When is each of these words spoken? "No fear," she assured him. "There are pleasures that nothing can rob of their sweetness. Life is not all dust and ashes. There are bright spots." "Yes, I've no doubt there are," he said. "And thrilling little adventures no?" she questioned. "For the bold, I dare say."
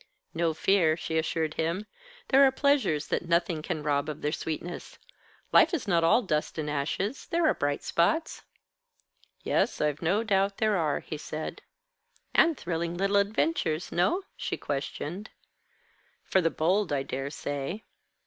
"No 0.33 0.55
fear," 0.55 0.97
she 0.97 1.19
assured 1.19 1.53
him. 1.53 1.85
"There 2.29 2.43
are 2.43 2.51
pleasures 2.51 3.05
that 3.09 3.29
nothing 3.29 3.61
can 3.61 3.83
rob 3.83 4.09
of 4.09 4.23
their 4.23 4.31
sweetness. 4.31 4.97
Life 5.51 5.75
is 5.75 5.87
not 5.87 6.03
all 6.03 6.23
dust 6.23 6.57
and 6.57 6.67
ashes. 6.67 7.27
There 7.27 7.45
are 7.45 7.53
bright 7.53 7.83
spots." 7.83 8.41
"Yes, 9.43 9.79
I've 9.79 10.01
no 10.01 10.23
doubt 10.23 10.57
there 10.57 10.75
are," 10.75 11.01
he 11.01 11.17
said. 11.17 11.61
"And 12.33 12.57
thrilling 12.57 12.97
little 12.97 13.17
adventures 13.17 13.91
no?" 13.91 14.23
she 14.35 14.57
questioned. 14.57 15.29
"For 16.23 16.41
the 16.41 16.49
bold, 16.49 16.91
I 16.91 17.03
dare 17.03 17.29
say." 17.29 17.83